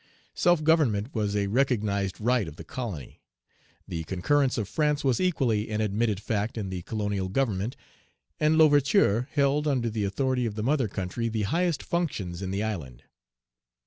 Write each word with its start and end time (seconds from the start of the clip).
Self 0.33 0.63
government 0.63 1.13
was 1.13 1.35
a 1.35 1.45
recognized 1.45 2.19
right 2.19 2.47
of 2.47 2.55
the 2.55 2.63
colony. 2.63 3.21
The 3.87 4.03
concurrence 4.05 4.57
of 4.57 4.67
France 4.67 5.03
was 5.03 5.21
equally 5.21 5.69
an 5.69 5.79
admitted 5.79 6.19
fact 6.19 6.57
in 6.57 6.71
the 6.71 6.81
colonial 6.81 7.29
government, 7.29 7.75
and 8.39 8.57
L'Ouverture 8.57 9.29
held, 9.33 9.67
under 9.67 9.91
the 9.91 10.03
authority 10.05 10.47
of 10.47 10.55
the 10.55 10.63
mother 10.63 10.87
country, 10.87 11.29
the 11.29 11.43
highest 11.43 11.83
functions 11.83 12.41
in 12.41 12.49
the 12.49 12.63
island. 12.63 13.03